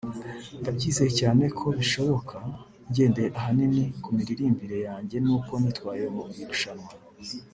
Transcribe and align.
ndabyizeye 0.59 1.11
cyane 1.19 1.43
ko 1.57 1.65
bishoboka 1.77 2.37
ngendeye 2.89 3.29
ahanini 3.39 3.83
ku 4.03 4.09
miririmbire 4.17 4.77
yanjye 4.87 5.17
n’uko 5.25 5.51
nitwaye 5.61 6.05
mu 6.15 6.23
irushanwa 6.41 6.91